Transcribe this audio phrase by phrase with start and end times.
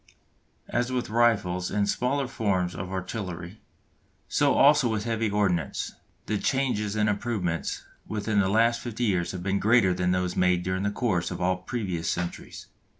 [0.67, 3.61] As with rifles and the smaller forms of artillery,
[4.27, 5.91] so also with heavy ordnance,
[6.25, 10.63] the changes and improvements within the last fifty years have been greater than those made
[10.63, 12.65] during the course of all the previous centuries.